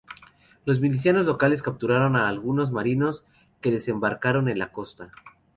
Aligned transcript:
Los 0.65 0.79
milicianos 0.79 1.27
locales 1.27 1.61
capturaron 1.61 2.15
a 2.15 2.27
algunos 2.27 2.71
marinos 2.71 3.23
que 3.61 3.69
desembarcaron 3.69 4.49
en 4.49 4.57
la 4.57 4.71
costa. 4.71 5.11